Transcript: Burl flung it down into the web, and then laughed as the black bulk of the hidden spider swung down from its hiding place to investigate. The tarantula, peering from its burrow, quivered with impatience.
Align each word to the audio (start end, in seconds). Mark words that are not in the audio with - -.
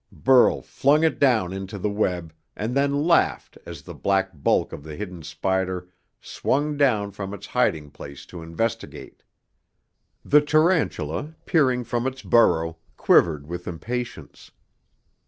Burl 0.11 0.63
flung 0.63 1.03
it 1.03 1.19
down 1.19 1.53
into 1.53 1.77
the 1.77 1.87
web, 1.91 2.33
and 2.55 2.73
then 2.73 3.03
laughed 3.05 3.55
as 3.67 3.83
the 3.83 3.93
black 3.93 4.31
bulk 4.33 4.73
of 4.73 4.83
the 4.83 4.95
hidden 4.95 5.21
spider 5.21 5.89
swung 6.19 6.75
down 6.75 7.11
from 7.11 7.35
its 7.35 7.45
hiding 7.45 7.91
place 7.91 8.25
to 8.25 8.41
investigate. 8.41 9.21
The 10.25 10.41
tarantula, 10.41 11.35
peering 11.45 11.83
from 11.83 12.07
its 12.07 12.23
burrow, 12.23 12.77
quivered 12.97 13.45
with 13.45 13.67
impatience. 13.67 14.49